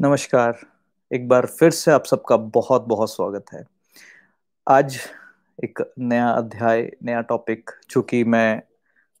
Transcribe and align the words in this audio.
नमस्कार। 0.00 0.58
एक 1.12 1.28
बार 1.28 1.46
फिर 1.46 1.70
से 1.70 1.90
आप 1.90 2.04
सबका 2.04 2.36
बहुत 2.36 2.82
बहुत 2.82 3.10
स्वागत 3.10 3.44
है। 3.52 3.64
आज 4.68 4.98
एक 5.64 5.92
नया 5.98 6.30
अध्याय, 6.30 6.90
नया 7.02 7.20
टॉपिक 7.20 7.70
जो 7.90 8.02
कि 8.02 8.24
मैं 8.24 8.62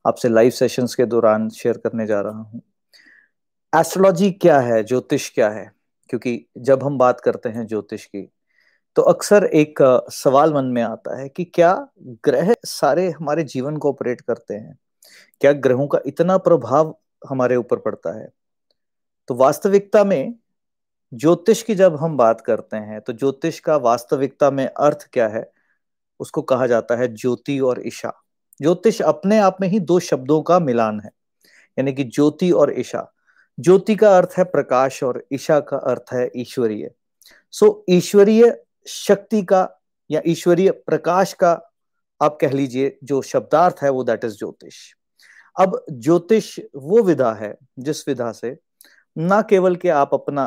आपसे 0.06 0.28
लाइव 0.28 0.50
सेशंस 0.50 0.94
के 0.94 1.06
दौरान 1.06 1.48
शेयर 1.50 1.78
करने 1.78 2.06
जा 2.06 2.20
रहा 2.20 2.38
हूँ। 2.38 2.62
एस्ट्रोलॉजी 3.76 4.30
क्या 4.32 4.60
है? 4.60 4.82
ज्योतिष 4.84 5.30
क्या 5.34 5.50
है? 5.50 5.72
क्योंकि 6.08 6.46
जब 6.58 6.84
हम 6.84 6.98
बात 6.98 7.20
करते 7.20 7.48
हैं 7.48 7.66
ज्योतिष 7.66 8.04
की 8.04 8.28
तो 8.96 9.02
अक्सर 9.02 9.44
एक 9.44 9.78
सवाल 10.10 10.54
मन 10.54 10.64
में 10.64 10.82
आता 10.82 11.18
है 11.20 11.28
कि 11.28 11.44
क्या 11.44 11.88
ग्रह 12.00 12.54
सारे 12.66 13.10
हमारे 13.10 13.44
जीवन 13.44 13.76
को 13.76 13.88
ऑपरेट 13.88 14.20
करते 14.20 14.54
हैं? 14.54 14.78
क्या 15.40 15.52
ग्रहों 15.52 15.86
का 15.86 16.00
इतना 16.06 16.38
प्रभाव 16.38 16.96
हमारे 17.28 17.56
ऊपर 17.56 17.76
पड़ता 17.76 18.18
है? 18.20 18.28
तो 19.28 19.34
वास्तविकता 19.34 20.04
में 20.04 20.34
ज्योतिष 21.12 21.62
की 21.62 21.74
जब 21.74 21.96
हम 21.96 22.16
बात 22.16 22.40
करते 22.40 22.76
हैं 22.76 23.00
तो 23.00 23.12
ज्योतिष 23.12 23.58
का 23.60 23.76
वास्तविकता 23.78 24.50
में 24.50 24.66
अर्थ 24.66 25.06
क्या 25.12 25.28
है? 25.28 25.50
उसको 26.20 26.42
कहा 26.42 26.66
जाता 26.66 26.96
है 26.96 27.08
ज्योति 27.08 27.58
और 27.60 27.82
ईशा। 27.86 28.12
ज्योतिष 28.60 29.00
अपने 29.02 29.38
आप 29.38 29.56
में 29.60 29.68
ही 29.68 29.78
दो 29.80 29.98
शब्दों 30.00 30.40
का 30.42 30.58
मिलान 30.58 31.00
है, 31.00 31.10
यानी 31.76 31.92
कि 31.92 32.04
ज्योति 32.04 32.50
और 32.50 32.78
ईशा। 32.80 33.10
ज्योति 33.58 33.96
का 33.96 34.16
अर्थ 34.16 34.34
है 34.38 34.44
प्रकाश 34.44 35.02
और 35.02 35.22
ईशा 35.32 35.58
का 35.60 35.76
अर्थ 35.76 36.12
है 36.12 36.30
ईश्वरीय। 36.36 36.90
सो 37.54 37.84
ईश्वरीय 37.90 38.56
शक्ति 38.86 39.42
का 39.42 39.68
या 40.10 40.20
ईश्वरीय 40.26 40.70
प्रकाश 40.70 41.32
का 41.32 41.52
आप 42.20 42.38
कह 42.40 42.50
लीजिए, 42.50 42.96
जो 43.04 43.22
शब्दार्थ 43.22 43.82
है 43.82 43.90
वो 43.90 44.04
दैट 44.04 44.24
इज़ 44.24 44.32
ज्योतिष। 44.32 44.76
अब 45.56 45.84
ज्योतिष 45.92 46.58
वो 46.76 47.02
विधा 47.02 47.32
है 47.32 47.54
जिस 47.78 48.06
विधा 48.08 48.30
से 48.32 48.56
ना 49.16 49.40
केवल 49.42 49.76
के 49.76 49.88
आप 49.90 50.14
अपना 50.14 50.44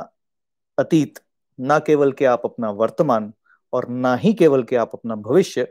अतीत, 0.77 1.19
ना 1.59 1.79
केवल 1.79 2.11
के 2.11 2.25
आप 2.25 2.41
अपना 2.45 2.69
वर्तमान 2.71 3.31
और 3.73 3.87
ना 3.89 4.15
ही 4.15 4.33
केवल 4.33 4.63
के 4.63 4.75
आप 4.75 4.91
अपना 4.93 5.15
भविष्य, 5.15 5.63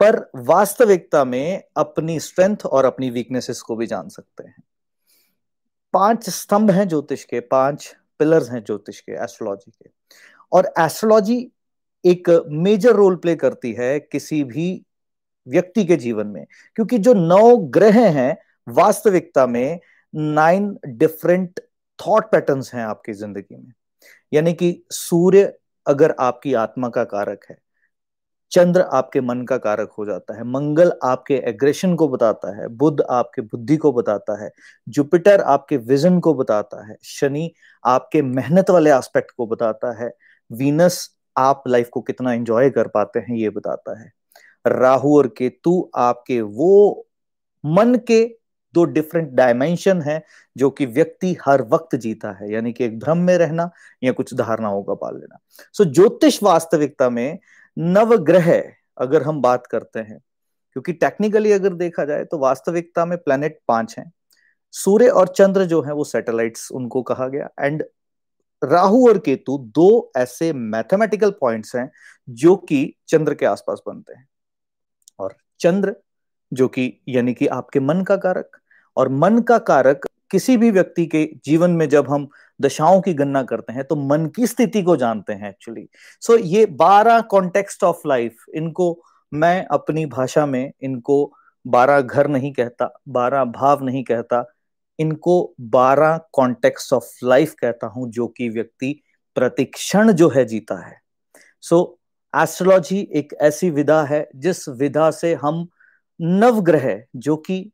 पर 0.00 0.18
वास्तविकता 0.36 1.24
में 1.24 1.62
अपनी 1.76 2.18
स्ट्रेंथ 2.20 2.64
और 2.66 2.84
अपनी 2.84 3.10
वीकनेसेस 3.10 3.60
को 3.60 3.76
भी 3.76 3.86
जान 3.86 4.08
सकते 4.08 4.46
हैं। 4.48 4.62
पाँच 5.94 6.28
स्तंभ 6.30 6.70
हैं 6.70 6.88
ज्योतिष 6.88 7.24
के, 7.24 7.40
पाँच 7.40 7.94
पिलर्स 8.18 8.50
हैं 8.50 8.62
ज्योतिष 8.64 9.00
के 9.00 9.12
एस्ट्रोलॉजी 9.12 9.70
के। 9.70 9.90
और 10.52 10.72
एस्ट्रोलॉजी 10.78 11.36
एक 12.04 12.28
मेजर 12.48 12.94
रोल 12.94 13.16
प्ले 13.16 13.34
करती 13.36 13.72
है 13.72 13.98
किसी 14.00 14.42
भी 14.44 14.84
व्यक्ति 15.46 15.84
के 15.84 15.96
जीवन 15.96 16.26
में, 16.26 16.46
क्योंकि 16.76 16.98
जो 16.98 17.14
नौ 17.14 17.56
ग्रह 17.56 18.00
हैं, 18.10 18.36
वास्तविकता 18.68 19.46
में 19.46 19.80
नाइन 20.14 20.76
डिफरेंट 20.86 21.60
थॉट 21.98 22.30
पैटर्न्स 22.32 22.74
हैं 22.74 22.84
आपकी 22.84 23.12
ज़िंदगी 23.12 23.56
में। 23.56 23.72
यानी 24.32 24.52
कि 24.52 24.84
सूर्य 24.90 25.52
अगर 25.86 26.14
आपकी 26.20 26.54
आत्मा 26.54 26.88
का 26.88 27.04
कारक 27.04 27.40
है, 27.50 27.56
चंद्र 28.52 28.80
आपके 28.80 29.20
मन 29.20 29.42
का 29.42 29.56
कारक 29.56 29.90
हो 29.98 30.04
जाता 30.06 30.36
है, 30.36 30.44
मंगल 30.44 30.92
आपके 31.04 31.34
एग्रेशन 31.34 31.94
को 31.94 32.08
बताता 32.08 32.56
है 32.56 32.68
बुद्ध 32.68 33.00
आपके 33.10 33.42
बुद्धि 33.42 33.76
को 33.76 33.92
बताता 33.92 34.44
है, 34.44 34.50
जुपिटर 34.88 35.40
आपके 35.40 35.76
विजन 35.76 36.18
को 36.20 36.34
बताता 36.34 36.88
है, 36.88 36.96
शनि 37.02 37.50
आपके 37.84 38.22
मेहनत 38.22 38.70
वाले 38.70 38.90
एस्पेक्ट 38.90 39.30
को 39.30 39.46
बताता 39.46 40.04
है, 40.04 40.10
वीनस 40.50 41.16
आप 41.36 41.62
लाइफ 41.68 41.88
को 41.88 42.00
कितना 42.00 42.32
एंजॉय 42.32 42.70
कर 42.70 42.88
पाते 42.88 43.18
हैं 43.18 43.36
ये 43.36 43.50
बताता 43.50 44.00
है। 44.00 44.12
राहु 44.66 45.16
और 45.16 45.26
केतु 45.28 45.90
आपके 45.94 46.40
वो 46.40 47.06
मन 47.64 47.94
के 47.94 48.36
दो 48.74 48.84
डिफरेंट 48.84 49.30
डायमेंशन 49.30 50.02
है 50.02 50.22
जो 50.56 50.70
कि 50.70 50.86
व्यक्ति 50.86 51.36
हर 51.46 51.62
वक्त 51.62 51.96
जीता 51.96 52.32
है, 52.32 52.52
यानी 52.52 52.72
कि 52.72 52.84
एक 52.84 52.98
भ्रम 52.98 53.18
में 53.18 53.36
रहना 53.38 53.70
या 54.02 54.12
कुछ 54.12 54.34
धारणाओं 54.34 54.82
का 54.82 54.94
पाल 54.94 55.14
लेना। 55.14 55.38
सो 55.74 55.84
ज्योतिष 55.84 56.42
वास्तविकता 56.42 57.10
में 57.10 57.38
नवग्रह, 57.76 58.52
अगर 58.98 59.22
हम 59.22 59.40
बात 59.42 59.66
करते 59.66 60.00
हैं, 60.00 60.18
क्योंकि 60.72 60.92
टेक्निकली 60.92 61.52
अगर 61.52 61.74
देखा 61.74 62.04
जाए 62.04 62.24
तो 62.24 62.38
वास्तविकता 62.38 63.04
में 63.04 63.16
प्लेनेट 63.18 63.58
पाँच 63.68 63.94
हैं। 63.98 64.10
सूर्य 64.74 65.08
और 65.08 65.28
चंद्र 65.28 65.64
जो 65.64 65.82
है 65.82 65.92
वो 65.92 66.04
सैटेलाइट्स 66.04 66.70
उनको 66.72 67.02
कहा 67.02 67.28
गया। 67.28 67.48
एंड 67.60 67.84
राहु 68.62 69.08
और 69.08 69.18
केतु 69.18 69.56
दो 69.74 70.12
ऐसे 70.16 70.52
मैथमेटिकल 70.52 71.30
पॉइंट्स 71.30 71.74
हैं 71.76 71.90
जो 72.28 72.54
कि 72.56 72.94
चंद्र 73.08 73.34
के 73.34 73.46
आसपास 73.46 73.82
बनते 73.86 74.14
हैं। 74.14 74.28
और 75.18 75.34
चंद्र 75.60 75.94
जो 76.52 76.68
कि 76.68 76.92
यानी 77.08 77.34
कि 77.34 77.46
आपके 77.46 77.80
मन 77.80 78.02
का 78.02 78.16
कारक 78.16 78.56
और 78.96 79.08
मन 79.08 79.38
का 79.38 79.58
कारक 79.58 80.08
किसी 80.30 80.56
भी 80.56 80.70
व्यक्ति 80.70 81.06
के 81.06 81.30
जीवन 81.44 81.70
में 81.70 81.88
जब 81.88 82.10
हम 82.10 82.28
दशाओं 82.60 83.00
की 83.00 83.14
गणना 83.14 83.42
करते 83.42 83.72
हैं 83.72 83.84
तो 83.84 83.96
मन 83.96 84.26
की 84.26 84.46
स्थिति 84.46 84.82
को 84.82 84.96
जानते 84.96 85.32
हैं 85.32 85.50
एक्चुअली 85.50 85.88
सो 86.20 86.36
so, 86.36 86.44
ये 86.44 86.66
बारह 86.66 87.20
कॉन्टेक्स्ट 87.20 87.84
ऑफ़ 87.84 88.08
लाइफ 88.08 88.36
इनको 88.54 89.02
मैं 89.34 89.66
अपनी 89.66 90.06
भाषा 90.06 90.46
में 90.46 90.72
इनको 90.82 91.32
बारह 91.66 92.00
घर 92.00 92.28
नहीं 92.28 92.52
कहता 92.52 93.00
बारह 93.08 93.44
भाव 93.44 93.84
नहीं 93.84 94.04
कहता 94.04 94.52
इनको 94.98 95.54
बारह 95.60 96.20
कॉन्टेक्स्ट 96.32 96.92
ऑफ़ 96.92 97.04
लाइफ 97.24 97.54
कहता 97.54 97.86
हूँ 97.86 98.10
जो 98.10 98.26
कि 98.26 98.48
व्यक्ति 98.48 99.02
प्रतिक्षण 99.34 100.12
जो 100.12 100.28
है 100.28 100.44
जीता 100.44 100.86
है। 100.86 101.00
सो 101.60 101.98
so, 102.34 102.42
एस्ट्रोलॉजी 102.42 103.08
एक 103.12 103.34
ऐसी 103.40 103.70
विधा 103.70 104.02
है 104.02 104.30
जिस 104.36 104.68
विधा 104.68 105.10
से 105.10 105.34
हम 105.34 105.68
नवग्रह 106.20 107.02
जो 107.16 107.36
कि 107.36 107.72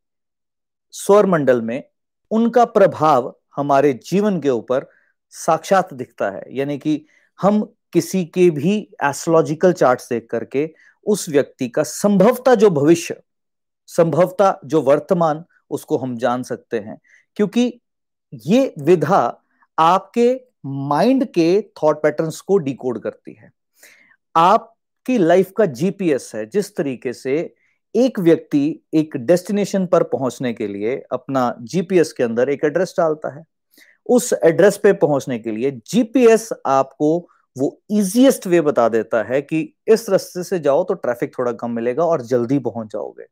स्वर 0.98 1.26
मंडल 1.26 1.62
में 1.62 1.84
उनका 2.30 2.64
प्रभाव 2.64 3.36
हमारे 3.56 3.92
जीवन 3.92 4.40
के 4.40 4.50
ऊपर 4.50 4.86
साक्षात 5.30 5.94
दिखता 5.94 6.30
है। 6.30 6.42
यानी 6.50 6.78
कि 6.78 7.06
हम 7.40 7.74
किसी 7.92 8.24
के 8.24 8.50
भी 8.50 8.88
एस्ट्रोलॉजिकल 9.04 9.72
चार्ट 9.72 10.00
देख 10.00 10.28
करके 10.30 10.74
उस 11.06 11.28
व्यक्ति 11.28 11.68
का 11.68 11.82
संभवता 11.82 12.54
जो 12.54 12.70
भविष्य, 12.70 13.20
संभवता 13.86 14.60
जो 14.64 14.82
वर्तमान, 14.82 15.44
उसको 15.70 15.96
हम 15.96 16.16
जान 16.16 16.42
सकते 16.42 16.78
हैं। 16.78 17.00
क्योंकि 17.36 17.80
ये 18.34 18.74
विधा 18.78 19.42
आपके 19.78 20.40
माइंड 20.66 21.24
के 21.24 21.62
थॉट 21.62 22.02
पैटर्न्स 22.02 22.40
को 22.40 22.58
डिकोड 22.58 23.02
करती 23.02 23.32
है। 23.32 23.52
आपकी 24.36 25.18
लाइफ 25.18 25.52
का 25.56 25.66
जीपीएस 25.66 26.32
है, 26.34 26.46
जिस 26.46 26.76
तरीके 26.76 27.12
से 27.12 27.54
एक 27.98 28.18
व्यक्ति 28.20 28.80
एक 28.94 29.16
डेस्टिनेशन 29.16 29.86
पर 29.86 30.02
पहुँचने 30.02 30.52
के 30.52 30.66
लिए 30.68 30.96
अपना 31.12 31.54
जीपीएस 31.62 32.12
के 32.12 32.22
अंदर 32.22 32.48
एक 32.48 32.64
एड्रेस 32.64 32.94
डालता 32.98 33.34
है। 33.36 33.44
उस 34.06 34.32
एड्रेस 34.44 34.76
पे 34.76 34.92
पहुँचने 34.92 35.38
के 35.38 35.50
लिए 35.50 35.70
जीपीएस 35.90 36.48
आपको 36.66 37.18
वो 37.56 37.80
इजीएस्ट 37.90 38.46
वे 38.46 38.60
बता 38.60 38.88
देता 38.88 39.22
है 39.22 39.42
कि 39.42 39.60
इस 39.88 40.08
रास्ते 40.10 40.42
से 40.44 40.58
जाओ 40.58 40.84
तो 40.84 40.94
ट्रैफ़िक 40.94 41.32
थोड़ा 41.38 41.52
कम 41.52 41.70
मिलेगा 41.70 42.04
और 42.04 42.22
जल्दी 42.22 42.58
पहुँच 42.58 42.92
जाओगे। 42.92 43.24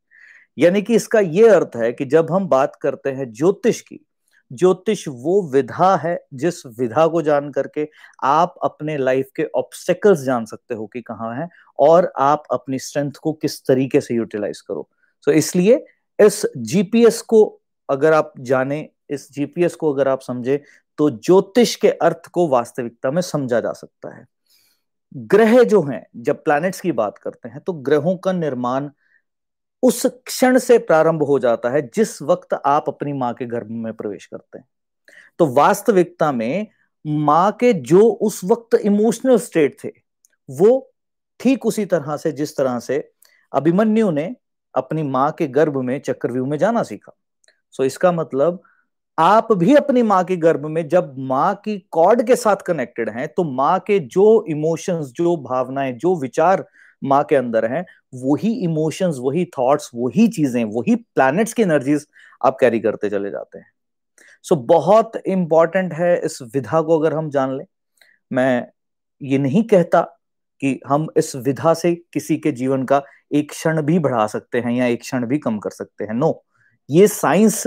यानी 0.59 0.83
कि 0.83 0.95
इसका 0.95 1.21
ये 1.21 1.49
अर्थ 1.49 1.77
है 1.77 1.93
कि 1.93 2.05
जब 2.05 2.31
हम 2.31 2.49
बात 2.49 2.77
करते 2.77 3.11
हैं 3.11 3.33
ज्योतिष 3.33 3.81
की 3.81 4.06
ज्योतिष 4.53 5.09
वो 5.09 5.41
विधा 5.51 5.95
है 5.97 6.19
जिस 6.35 6.67
विधा 6.67 7.07
को 7.07 7.23
जान 7.23 7.51
करके 7.51 7.89
आप 8.23 8.55
अपने 8.65 8.97
लाइफ 8.97 9.31
के 9.37 9.45
ऑब्स्टेकल्स 9.55 10.21
जान 10.21 10.45
सकते 10.45 10.75
हो 10.75 10.87
कि 10.87 11.01
कहाँ 11.03 11.35
है 11.37 11.49
और 11.79 12.13
आप 12.17 12.43
अपनी 12.51 12.79
स्ट्रेंथ 12.79 13.13
को 13.13 13.33
किस 13.33 13.61
तरीके 13.67 14.01
से 14.01 14.15
यूटिलाइज 14.15 14.61
करो। 14.61 14.89
सो 15.21 15.31
so, 15.31 15.37
इसलिए 15.37 15.85
इस 16.19 16.47
जीपीएस 16.57 17.21
को 17.23 17.61
अगर 17.89 18.13
आप 18.13 18.33
जाने 18.41 18.89
इस 19.11 19.33
जीपीएस 19.33 19.75
को 19.75 19.93
अगर 19.93 20.09
आप 20.09 20.21
समझे 20.21 20.63
तो 20.99 21.11
ज्योतिष 21.11 21.75
के 21.77 21.91
अर्थ 21.91 22.27
को 22.27 22.49
वास्तविकता 22.49 23.11
में 23.11 23.23
समझा 23.23 23.61
जा 23.61 23.73
सकता 23.73 24.17
है। 24.17 24.27
ग्रह 25.15 25.63
जो 25.63 25.83
हैं 25.83 26.07
जब 26.17 26.43
प्लैनेट्स 26.45 26.81
की 26.81 26.93
बात 26.93 27.19
करते 27.19 27.49
हैं 27.49 27.61
तो 27.61 27.73
ग्रहों 27.73 28.17
का 28.17 28.33
निर्माण 28.33 28.89
उस 29.83 30.05
क्षण 30.27 30.59
से 30.59 30.79
प्रारंभ 30.79 31.23
हो 31.23 31.39
जाता 31.39 31.71
है 31.71 31.83
जिस 31.95 32.21
वक्त 32.23 32.55
आप 32.67 32.85
अपनी 32.89 33.13
माँ 33.13 33.33
के 33.35 33.47
गर्भ 33.47 33.71
में 33.71 33.93
प्रवेश 33.93 34.27
करते 34.27 34.59
हैं। 34.59 34.67
तो 35.39 35.47
वास्तविकता 35.47 36.31
में 36.33 36.67
माँ 37.05 37.51
के 37.53 37.73
जो 37.73 38.01
उस 38.01 38.41
वक्त 38.45 38.75
इमोशनल 38.75 39.39
स्टेट 39.39 39.77
थे, 39.85 39.91
वो 40.49 40.93
ठीक 41.41 41.67
उसी 41.67 41.85
तरह 41.85 42.17
से, 42.17 42.33
जिस 42.33 42.57
तरह 42.57 42.79
से 42.79 42.99
अभिमन्यु 43.53 44.11
ने 44.11 44.35
अपनी 44.75 45.03
माँ 45.03 45.31
के 45.33 45.47
गर्भ 45.47 45.77
में 45.77 45.99
चक्रव्यूह 46.01 46.49
में 46.49 46.57
जाना 46.59 46.83
सीखा। 46.83 47.17
सो 47.75 47.85
इसका 47.85 48.13
मतलब 48.13 48.63
आप 49.19 49.53
भी 49.53 49.75
अपनी 49.75 50.03
माँ 50.03 50.23
के 50.25 50.37
गर्भ 50.37 50.65
में 50.67 50.87
जब 50.89 51.15
माँ 51.19 51.55
की 51.65 51.79
कॉर्ड 51.91 52.27
के 52.27 52.37
साथ 52.37 52.57
कनेक्टेड 52.57 53.11
हैं 53.11 53.27
तो 53.29 53.45
माँ 53.45 53.79
के 53.81 53.99
जो 53.99 54.45
इमोशंस 54.49 55.13
जो 55.17 55.37
भावनाएँ, 55.37 55.93
जो 55.93 56.15
विचार 56.17 56.65
माँ 57.03 57.23
के 57.25 57.37
अंदर 57.37 57.65
है 57.73 57.85
वही 58.15 58.53
इमोशंस 58.65 59.17
वही 59.21 59.45
थॉट्स 59.59 59.91
वही 59.95 60.27
चीज़ें 60.29 60.65
वही 60.65 60.95
प्लैनेट्स 60.97 61.53
की 61.53 61.63
एनर्जीज 61.63 62.07
आप 62.41 62.57
कैरी 62.61 62.81
करते 62.81 63.11
चले 63.11 63.31
जाते 63.31 63.59
हैं। 63.59 63.67
सो 64.45 64.55
so, 64.55 64.61
बहुत 64.67 65.17
इंपॉर्टेंट 65.17 65.93
है 65.95 66.17
इस 66.25 66.39
विधा 66.55 66.81
को 66.83 66.99
अगर 66.99 67.15
हम 67.15 67.31
जान 67.31 67.57
लें 67.57 67.65
मैं 68.31 68.67
ये 69.21 69.39
नहीं 69.39 69.63
कहता 69.63 70.01
कि 70.63 70.79
हम 70.89 71.07
इस 71.17 71.35
विधा 71.37 71.75
से 71.75 71.95
किसी 72.13 72.37
के 72.37 72.53
जीवन 72.53 72.85
का 72.85 73.03
एक 73.35 73.51
क्षण 73.51 73.83
भी 73.83 73.99
बढ़ा 73.99 74.27
सकते 74.27 74.61
हैं 74.61 74.73
या 74.73 74.87
एक 74.87 75.01
क्षण 75.01 75.27
भी 75.27 75.39
कम 75.39 75.59
कर 75.59 75.71
सकते 75.71 76.05
हैं। 76.05 76.15
नो 76.15 76.45
ये 76.91 77.09
साइंस 77.09 77.67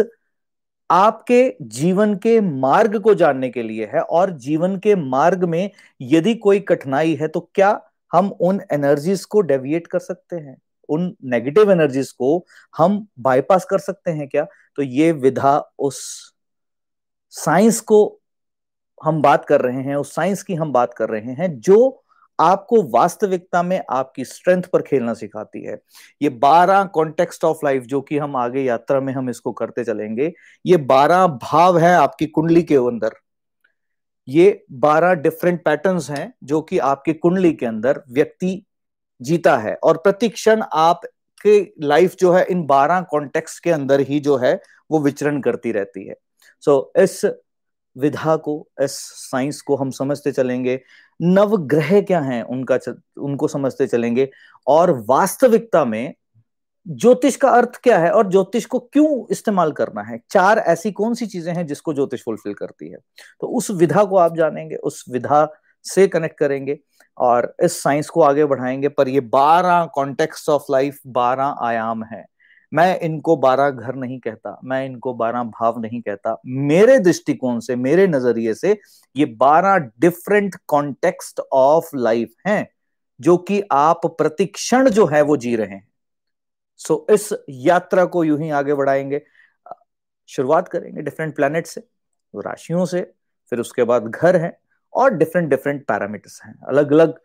आपके 0.89 1.43
जीवन 1.61 2.15
के 2.15 2.39
मार्ग 2.41 2.99
को 2.99 3.13
जानने 3.13 3.49
के 3.49 3.63
लिए 3.63 3.85
है 3.85 4.01
और 4.01 4.31
जीवन 4.39 4.77
के 4.77 4.95
मार्ग 4.95 5.43
में 5.43 5.69
यदि 6.01 6.33
कोई 6.35 6.59
कठिनाई 6.59 7.13
है 7.15 7.27
तो 7.27 7.39
क्या 7.55 7.71
हम 8.11 8.31
उन 8.41 8.61
एनर्जीज 8.71 9.25
को 9.25 9.41
डेविएट 9.41 9.87
कर 9.87 9.99
सकते 9.99 10.35
हैं। 10.35 10.57
उन 10.89 11.15
नेगेटिव 11.23 11.71
एनर्जीज 11.71 12.11
को 12.11 12.45
हम 12.77 13.07
बाईपास 13.19 13.65
कर 13.65 13.79
सकते 13.79 14.11
हैं 14.11 14.27
क्या? 14.27 14.45
तो 14.75 14.81
ये 14.81 15.11
विधा 15.11 15.57
उस 15.79 16.01
साइंस 17.29 17.79
को 17.79 18.19
हम 19.03 19.21
बात 19.21 19.45
कर 19.45 19.61
रहे 19.61 19.81
हैं, 19.81 19.95
उस 19.95 20.15
साइंस 20.15 20.43
की 20.43 20.55
हम 20.55 20.71
बात 20.71 20.93
कर 20.93 21.09
रहे 21.09 21.33
हैं, 21.33 21.59
जो 21.59 22.03
आपको 22.39 22.81
वास्तविकता 22.83 23.63
में 23.63 23.81
आपकी 23.89 24.25
स्ट्रेंथ 24.25 24.63
पर 24.63 24.81
खेलना 24.81 25.13
सिखाती 25.13 25.63
है। 25.63 25.77
ये 26.21 26.29
बारह 26.29 26.83
कॉन्टेक्स्ट 26.83 27.43
ऑफ़ 27.43 27.57
लाइफ 27.63 27.83
जो 27.83 28.01
कि 28.01 28.17
हम 28.17 28.35
आगे 28.35 28.61
यात्रा 28.61 28.99
में 28.99 29.13
हम 29.13 29.29
इसको 29.29 29.51
करते 29.51 29.83
चलेंगे, 29.83 30.33
ये 30.65 30.77
बारह 30.77 31.27
भाव 31.27 31.77
है 31.77 31.93
आपकी 31.95 32.25
कुंडली 32.25 32.63
के 32.63 32.75
अंदर। 32.75 33.11
ये 34.29 34.65
बारह 34.71 35.13
डिफरेंट 35.13 35.63
पैटर्न्स 35.63 36.09
हैं 36.09 36.33
जो 36.43 36.61
कि 36.61 36.77
आपकी 36.77 37.13
कुंडली 37.13 37.53
के 37.53 37.65
अंदर 37.65 38.03
व्यक्ति 38.11 38.65
जीता 39.21 39.57
है। 39.57 39.75
और 39.75 39.97
प्रतिक्षण 39.97 40.63
आपके 40.73 41.71
लाइफ 41.81 42.15
जो 42.15 42.33
है 42.33 42.45
इन 42.45 42.65
बारह 42.65 43.01
कॉन्टेक्स्ट 43.01 43.63
के 43.63 43.69
अंदर 43.69 43.99
ही 43.99 44.19
जो 44.19 44.37
है 44.37 44.61
वो 44.91 44.99
विचरण 44.99 45.41
करती 45.41 45.71
रहती 45.71 46.07
है। 46.07 46.15
सो 46.61 46.91
so, 46.95 47.03
इस 47.03 47.25
विधा 47.97 48.35
को 48.35 48.69
इस 48.81 48.91
साइंस 49.31 49.61
को 49.61 49.75
हम 49.75 49.89
समझते 49.89 50.31
चलेंगे। 50.31 50.81
नवग्रह 51.21 52.01
क्या 52.01 52.19
हैं 52.19 52.43
उनका 52.43 52.79
उनको 53.17 53.47
समझते 53.47 53.87
चलेंगे। 53.87 54.29
और 54.67 55.05
वास्तविकता 55.05 55.85
में 55.85 56.13
ज्योतिष 56.87 57.35
का 57.35 57.49
अर्थ 57.49 57.79
क्या 57.83 57.97
है 57.99 58.11
और 58.11 58.31
ज्योतिष 58.31 58.65
को 58.65 58.79
क्यों 58.79 59.25
इस्तेमाल 59.31 59.71
करना 59.71 60.01
है? 60.01 60.19
चार 60.31 60.57
ऐसी 60.57 60.91
कौन 60.91 61.13
सी 61.13 61.27
चीज़ें 61.27 61.53
हैं 61.53 61.67
जिसको 61.67 61.93
ज्योतिष 61.93 62.23
फुलफिल 62.23 62.53
करती 62.53 62.89
है? 62.89 62.97
तो 63.41 63.47
उस 63.47 63.71
विधा 63.71 64.03
को 64.03 64.17
आप 64.17 64.37
जानेंगे, 64.37 64.75
उस 64.75 65.05
विधा 65.09 65.51
से 65.83 66.07
कनेक्ट 66.07 66.37
करेंगे 66.37 66.79
और 67.17 67.55
इस 67.63 67.83
साइंस 67.83 68.09
को 68.09 68.21
आगे 68.21 68.45
बढ़ाएँगे। 68.45 68.87
पर 68.87 69.09
ये 69.09 69.19
बारह 69.19 69.85
कॉन्टेक्स्ट 69.85 70.49
ऑफ़ 70.49 70.63
लाइफ 70.71 70.99
बारह 71.07 71.55
आयाम 71.61 72.03
है। 72.03 72.25
मैं 72.73 72.99
इनको 72.99 73.35
बारह 73.35 73.69
घर 73.69 73.95
नहीं 73.95 74.19
कहता, 74.19 74.59
मैं 74.63 74.85
इनको 74.85 75.13
बारह 75.13 75.43
भाव 75.43 75.79
नहीं 75.79 76.01
कहता। 76.01 76.41
मेरे 76.45 76.99
दृष्टिकोण 76.99 77.59
से, 77.59 77.75
मेरे 77.75 78.07
नज़रिए 78.07 78.53
से 78.53 78.79
ये 79.15 79.25
बारह 79.25 79.77
डिफरेंट 79.99 80.55
कॉन्टेक्स्ट 80.67 81.41
ऑफ़ 81.53 81.89
लाइफ 81.95 82.33
हैं, 82.47 82.69
जो 83.21 83.37
कि 83.37 83.63
आप 83.71 84.05
प्रतिक्षण 84.05 84.89
जो 84.89 85.05
है 85.05 85.21
वो 85.21 85.37
जी 85.37 85.55
रहे 85.55 85.67
हैं। 85.67 85.88
सो 86.79 87.05
so, 87.09 87.13
इस 87.13 87.33
यात्रा 87.49 88.05
को 88.05 88.23
यूँ 88.23 88.39
ही 88.39 88.49
आगे 88.49 88.73
बढ़ाएँगे। 88.73 89.21
शुरुआत 90.29 90.67
करेंगे 90.67 91.01
डिफरेंट 91.01 91.35
प्लैनेट 91.35 91.67
से 91.67 91.81
राशियों 92.33 92.85
से 92.85 93.01
फिर 93.51 93.59
उसके 93.59 93.83
बाद 93.83 94.07
घर 94.07 94.35
है 94.35 94.57
और 94.93 95.13
डिफरेंट 95.13 95.49
डिफरेंट 95.49 95.85
पैरामीटर्स 95.87 96.41
हैं। 96.45 96.53
अलग 96.67 96.91
अलग 96.93 97.19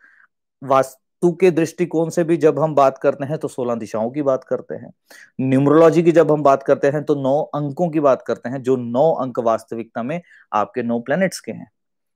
वास्तु 0.63 1.33
के 1.33 1.51
दृष्टिकोण 1.51 2.09
से 2.09 2.25
भी 2.25 2.37
जब 2.37 2.59
हम 2.59 2.75
बात 2.75 2.99
करते 2.99 3.25
हैं 3.25 3.39
तो 3.39 3.49
सोलह 3.49 3.75
दिशाओं 3.75 4.11
की 4.11 4.23
बात 4.23 4.45
करते 4.45 4.75
हैं। 4.75 4.93
न्यूमरोलॉजी 5.41 6.03
की 6.03 6.13
जब 6.13 6.33
हम 6.33 6.43
बात 6.43 6.63
करते 6.63 6.89
हैं 6.89 7.05
तो 7.05 7.15
नौ 7.15 7.41
अंकों 7.55 7.89
की 7.91 8.01
बात 8.01 8.23
करते 8.23 8.49
हैं 8.49 8.63
जो 8.63 8.77
नौ 8.77 9.11
अंक 9.13 9.39
वास्तविकता 9.39 10.03
में 10.03 10.21
आपके 10.53 10.83
नौ 10.83 10.99
प्लैनेट्स 11.01 11.41
के 11.41 11.53
हैं। 11.53 11.71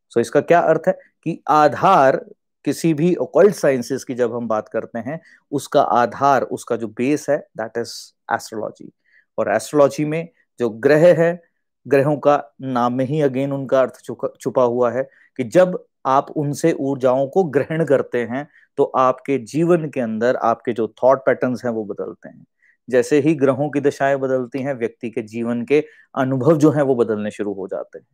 सो 0.09 0.21
so, 0.21 0.27
इसका 0.27 0.41
क्या 0.41 0.61
अर्थ 0.61 0.83
है 0.89 0.93
कि 1.23 1.43
आधार 1.49 2.25
किसी 2.65 2.93
भी 2.95 3.15
ओकल्ट 3.15 3.55
साइंसेस 3.55 4.05
की 4.05 4.15
जब 4.15 4.35
हम 4.35 4.49
बात 4.49 4.69
करते 4.69 4.99
हैं, 4.99 5.21
उसका 5.53 5.83
आधार, 5.83 6.43
उसका 6.43 6.77
जो 6.77 6.89
बेस 6.89 7.27
है 7.31 7.39
दैट 7.57 7.79
इज़ 7.79 7.93
एस्ट्रोलॉजी 8.35 8.91
और 9.39 9.53
एस्ट्रोलॉजी 9.53 10.05
में 10.05 10.29
जो 10.61 10.69
ग्रह 10.71 11.07
है, 11.23 11.41
ग्रहों 11.87 12.17
का 12.17 12.43
नाम 12.63 12.95
में 12.95 13.05
ही 13.05 13.21
अगेन 13.23 13.53
उनका 13.53 13.81
अर्थ 13.81 14.01
छुपा 14.41 14.63
हुआ 14.63 14.91
है 14.93 15.03
कि 15.39 15.45
जब 15.45 15.79
आप 16.07 16.31
उनसे 16.31 16.73
ऊर्जाओं 16.73 17.27
को 17.29 17.45
ग्रहण 17.45 17.85
करते 17.85 18.19
हैं 18.25 18.47
तो 18.79 18.85
आपके 18.97 19.39
जीवन 19.45 19.89
के 19.89 20.01
अंदर 20.01 20.37
आपके 20.37 20.73
जो 20.73 20.87
थॉट 21.03 21.19
पैटर्न्स 21.19 21.65
हैं 21.65 21.73
वो 21.73 21.85
बदलते 21.85 22.29
हैं। 22.29 22.45
जैसे 22.89 23.19
ही 23.21 23.35
ग्रहों 23.35 23.69
की 23.71 23.81
दशाएँ 23.81 24.17
बदलती 24.17 24.63
हैं, 24.63 24.75
व्यक्ति 24.75 25.11
के 25.11 25.23
जीवन 25.23 25.65
के 25.65 25.85
अनुभव 26.15 26.57
जो 26.59 26.71
हैं 26.71 26.83
वो 26.83 26.95
बदलने 26.95 27.31
शुरू 27.31 27.53
हो 27.53 27.67
जाते 27.69 27.99
हैं। 27.99 28.07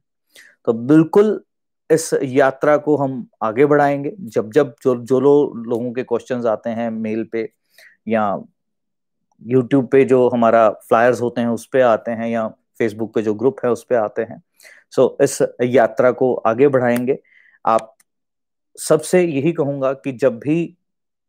तो 0.67 0.73
बिल्कुल 0.73 1.45
इस 1.91 2.11
यात्रा 2.23 2.77
को 2.77 2.97
हम 2.97 3.27
आगे 3.43 3.67
बढ़ाएँगे। 3.67 4.13
जब 4.21 4.51
जब 4.53 4.75
जो 4.83 4.95
जो 4.97 5.21
लो, 5.21 5.53
लोगों 5.57 5.93
के 5.93 6.03
क्वेश्चंस 6.03 6.47
आते 6.47 6.71
हैं 6.71 6.91
मेल 6.91 7.25
पे 7.33 7.49
या 8.09 8.43
यूट्यूब 9.43 9.87
पे 9.87 10.05
जो 10.05 10.29
हमारा 10.29 10.69
फ्लायर्स 10.71 11.21
होते 11.23 11.41
हैं 11.41 11.49
उस 11.49 11.67
पर 11.67 11.81
आते 11.81 12.11
हैं 12.11 12.29
या 12.29 12.49
फेसबुक 12.79 13.15
पे 13.15 13.23
जो 13.23 13.35
ग्रुप 13.35 13.57
है 13.65 13.71
उस 13.71 13.85
पर 13.85 13.97
आते 13.97 14.23
हैं। 14.23 14.43
सो 14.91 15.17
so, 15.19 15.25
इस 15.25 15.39
यात्रा 15.63 16.11
को 16.11 16.35
आगे 16.35 16.69
बढ़ाएँगे। 16.69 17.19
आप 17.65 17.97
सबसे 18.79 19.23
यही 19.23 19.53
कहूँगा 19.53 19.93
कि 19.93 20.13
जब 20.13 20.39
भी 20.39 20.77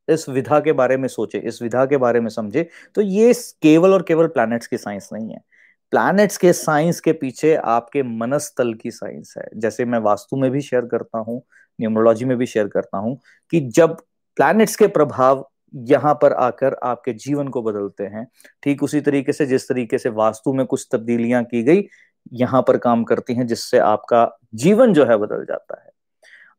इस 0.08 0.30
विधा 0.30 0.60
के 0.60 0.72
बारे 0.72 0.98
में 0.98 1.08
सोचे 1.08 1.38
इस 1.40 1.62
विधा 1.62 1.86
के 1.86 1.98
बारे 1.98 2.20
में 2.20 2.30
समझे 2.30 2.70
तो 2.96 3.02
ये 3.02 3.34
केवल 3.62 3.94
और 3.94 4.04
केवल 4.04 4.28
प्लैनेट्स 4.28 4.68
की 4.68 4.78
साइंस 4.78 5.10
नहीं 5.14 5.30
है। 5.30 5.40
प्लैनेट्स 5.96 6.38
के 6.38 6.52
साइंस 6.54 7.00
के 7.00 7.12
पीछे 7.14 7.54
आपके 7.56 8.02
मनस्तल 8.04 8.74
की 8.74 8.92
साइंस 8.92 9.34
है। 9.38 9.44
जैसे 9.56 9.86
मैं 9.86 10.00
वास्तु 10.00 10.38
में 10.38 10.50
भी 10.52 10.62
शेयर 10.62 10.86
करता 10.86 11.20
हूँ 11.20 11.42
न्यूमरोलॉजी 11.80 12.26
में 12.26 12.36
भी 12.38 12.46
शेयर 12.46 12.68
करता 12.68 12.98
हूँ 12.98 13.16
कि 13.54 13.60
जब 13.70 13.96
प्लैनेट्स 14.38 14.76
के 14.76 14.88
प्रभाव 14.88 15.46
यहाँ 15.84 16.14
पर 16.22 16.34
आकर 16.34 16.76
आपके 16.84 17.14
जीवन 17.14 17.48
को 17.48 17.62
बदलते 17.62 18.04
हैं, 18.04 18.28
ठीक 18.64 18.84
उसी 18.84 19.02
तरीके 19.02 19.34
से 19.34 19.46
जिस 19.46 19.70
तरीके 19.70 19.98
से 19.98 20.10
वास्तु 20.12 20.54
में 20.54 20.66
कुछ 20.66 20.88
तब्दीलियाँ 20.92 21.44
की 21.44 21.64
गई, 21.64 21.88
यहाँ 22.34 22.62
पर 22.62 22.78
काम 22.78 23.04
करती 23.04 23.34
हैं 23.34 23.48
जिससे 23.48 23.80
आपका 23.80 24.30
जीवन 24.56 24.94
जो 24.94 25.06
है 25.06 25.18
बदल 25.18 25.46
जाता 25.46 25.82
है। 25.84 25.92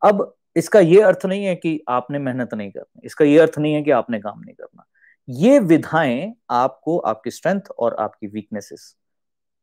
अब 0.03 0.35
इसका 0.57 0.81
ये 0.81 1.01
अर्थ 1.03 1.27
नहीं 1.27 1.45
है 1.45 1.57
कि 1.57 1.81
आपने 1.89 2.19
मेहनत 2.19 2.55
नहीं 2.55 2.71
करनी, 2.71 3.01
इसका 3.05 3.25
ये 3.25 3.39
अर्थ 3.39 3.59
नहीं 3.59 3.75
है 3.75 3.83
कि 3.83 3.91
आपने 3.93 4.21
काम 4.21 4.41
नहीं 4.41 4.55
करना। 4.55 4.87
ये 5.29 5.59
विधाएँ 5.61 6.35
आपको, 6.51 6.99
आपकी 6.99 7.31
स्ट्रेंथ 7.31 7.71
और 7.79 7.97
आपकी 8.01 8.27
वीकनेसेस 8.27 8.95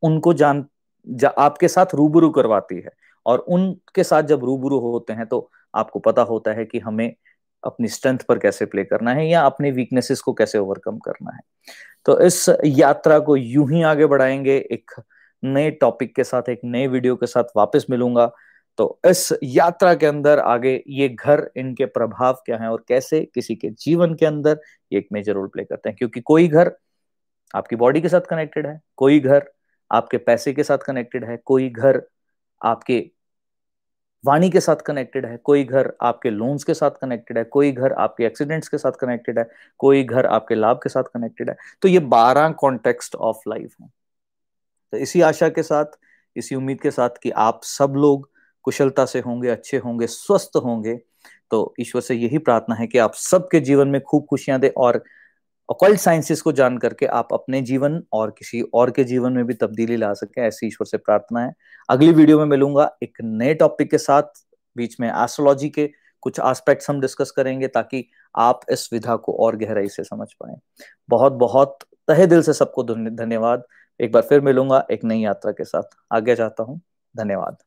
उनको 0.03 0.33
जान 0.33 0.65
जा, 1.07 1.29
आपके 1.29 1.67
साथ 1.67 1.95
रूबरू 1.95 2.29
करवाती 2.29 2.75
है। 2.75 2.91
और 3.25 3.39
उनके 3.39 4.03
साथ 4.03 4.23
जब 4.23 4.43
रूबरू 4.45 4.79
होते 4.79 5.13
हैं 5.13 5.25
तो 5.25 5.49
आपको 5.75 5.99
पता 5.99 6.21
होता 6.21 6.51
है 6.51 6.65
कि 6.65 6.79
हमें 6.79 7.13
अपनी 7.63 7.87
स्ट्रेंथ 7.87 8.19
पर 8.19 8.39
कैसे 8.39 8.65
प्ले 8.65 8.83
करना 8.83 9.11
है 9.13 9.27
या 9.29 9.41
अपने 9.41 9.71
वीकनेसेस 9.71 10.21
को 10.21 10.33
कैसे 10.33 10.57
ओवरकम 10.57 10.97
करना 10.97 11.35
है। 11.35 11.41
तो 12.05 12.19
इस 12.19 12.45
यात्रा 12.65 13.19
को 13.19 13.35
यूँ 13.37 13.69
ही 13.71 13.81
आगे 13.83 14.05
बढ़ाएँगे। 14.05 14.57
एक 14.71 14.91
नए 15.43 15.71
टॉपिक 15.71 16.15
के 16.15 16.23
साथ 16.23 16.49
एक 16.49 16.59
नए 16.65 16.87
वीडियो 16.87 17.15
के 17.15 17.27
साथ 17.27 17.43
वापस 17.57 17.85
मिलूँगा। 17.89 18.31
तो 18.79 18.99
इस 19.07 19.29
यात्रा 19.43 19.93
के 19.95 20.05
अंदर 20.05 20.39
आगे 20.39 20.83
ये 20.89 21.09
घर 21.09 21.49
इनके 21.57 21.85
प्रभाव 21.85 22.33
क्या 22.45 22.57
है 22.57 22.69
और 22.69 22.83
कैसे 22.87 23.21
किसी 23.35 23.55
के 23.55 23.69
जीवन 23.79 24.13
के 24.15 24.25
अंदर 24.25 24.59
ये 24.91 24.99
एक 24.99 25.07
मेजर 25.13 25.33
रोल 25.33 25.47
प्ले 25.47 25.63
करते 25.63 25.89
हैं। 25.89 25.95
क्योंकि 25.97 26.21
कोई 26.21 26.47
घर 26.47 26.71
आपकी 27.55 27.75
बॉडी 27.75 28.01
के 28.01 28.09
साथ 28.09 28.21
कनेक्टेड 28.21 28.67
है 28.67 28.79
कोई 28.97 29.19
घर 29.19 29.49
आपके 29.93 30.17
पैसे 30.19 30.53
के 30.53 30.63
साथ 30.63 30.77
कनेक्टेड 30.77 31.25
है, 31.25 31.37
कोई 31.37 31.69
घर 31.69 32.01
आपके 32.61 32.99
वाणी 34.23 34.49
के 34.49 34.59
साथ 34.59 34.75
कनेक्टेड 34.85 35.25
है, 35.25 35.37
कोई 35.37 35.63
घर 35.63 35.91
आपके 36.01 36.29
लोन्स 36.29 36.63
के 36.63 36.73
साथ 36.73 36.91
कनेक्टेड 37.01 37.37
है, 37.37 37.43
कोई 37.43 37.71
घर 37.71 37.93
आपके 37.93 38.25
एक्सीडेंट्स 38.25 38.67
के 38.67 38.77
साथ 38.77 38.91
कनेक्टेड 39.01 39.39
है, 39.39 39.49
कोई 39.79 40.03
घर 40.03 40.25
आपके 40.27 40.55
लाभ 40.55 40.79
के 40.83 40.89
साथ 40.89 41.03
कनेक्टेड 41.13 41.49
है 41.49 41.55
तो 41.81 41.87
ये 41.87 41.99
बारह 42.11 42.51
कॉन्टेक्स्ट 42.59 43.15
ऑफ़ 43.15 43.49
लाइफ 43.49 43.75
है। 43.81 43.87
तो 44.93 44.97
इसी 44.97 45.21
आशा 45.21 45.49
के 45.49 45.63
साथ, 45.63 45.85
इसी 46.35 46.55
उम्मीद 46.55 46.81
के 46.81 46.91
साथ 46.91 47.09
कि 47.23 47.29
आप 47.29 47.61
सब 47.63 47.93
लोग 47.97 48.29
कुशलता 48.65 49.05
से 49.05 49.19
होंगे, 49.19 49.49
अच्छे 49.49 49.77
होंगे, 49.77 50.07
स्वस्थ 50.07 50.57
होंगे 50.57 50.95
तो 51.51 51.73
ईश्वर 51.79 52.01
से 52.01 52.15
यही 52.15 52.37
प्रार्थना 52.37 52.75
है 52.75 52.87
कि 52.87 52.97
आप 52.97 53.13
सबके 53.15 53.59
जीवन 53.59 53.87
में 53.87 53.99
खूब 54.01 54.25
खुशियाँ 54.25 54.59
दे 54.59 54.69
और 54.77 55.03
ऑकल्ट 55.69 55.99
साइंसेस 55.99 56.41
को 56.41 56.51
जान 56.51 56.77
करके 56.77 57.05
आप 57.07 57.33
अपने 57.33 57.61
जीवन 57.61 58.01
और 58.13 58.31
किसी 58.37 58.61
और 58.73 58.91
के 58.91 59.03
जीवन 59.03 59.33
में 59.33 59.45
भी 59.45 59.53
तब्दीली 59.53 59.97
ला 59.97 60.13
सके 60.13 60.41
ऐसी 60.41 60.67
ईश्वर 60.67 60.87
से 60.87 60.97
प्रार्थना 60.97 61.43
है। 61.45 61.53
अगली 61.89 62.11
वीडियो 62.11 62.39
में 62.39 62.45
मिलूँगा 62.45 62.89
एक 63.03 63.17
नए 63.23 63.53
टॉपिक 63.53 63.91
के 63.91 63.97
साथ, 63.97 64.23
बीच 64.75 64.99
में 64.99 65.07
एस्ट्रोलॉजी 65.09 65.69
के 65.69 65.89
कुछ 66.23 66.39
एस्पेक्ट्स 66.39 66.89
हम 66.89 66.99
डिस्कस 67.01 67.31
करेंगे 67.31 67.67
ताकि 67.67 68.05
आप 68.35 68.59
इस 68.71 68.89
विधा 68.93 69.15
को 69.15 69.33
और 69.37 69.55
गहराई 69.57 69.87
से 69.87 70.03
समझ 70.03 70.27
पाए। 70.33 70.55
बहुत 71.09 71.33
बहुत 71.33 71.77
तहे 72.07 72.27
दिल 72.27 72.41
से 72.41 72.53
सबको 72.53 72.83
धन्यवाद। 72.83 73.63
एक 73.99 74.11
बार 74.11 74.21
फिर 74.21 74.41
मिलूँगा 74.41 74.85
एक 74.91 75.03
नई 75.05 75.19
यात्रा 75.19 75.51
के 75.51 75.63
साथ। 75.63 75.97
आगे 76.11 76.35
जाता 76.35 76.63
हूँ, 76.63 76.79
धन्यवाद। 77.15 77.57